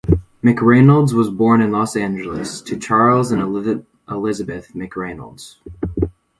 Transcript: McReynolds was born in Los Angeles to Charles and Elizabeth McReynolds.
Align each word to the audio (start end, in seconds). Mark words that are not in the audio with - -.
McReynolds 0.43 1.13
was 1.13 1.29
born 1.29 1.61
in 1.61 1.69
Los 1.71 1.95
Angeles 1.95 2.59
to 2.63 2.75
Charles 2.75 3.31
and 3.31 3.39
Elizabeth 3.39 4.71
McReynolds. 4.73 5.57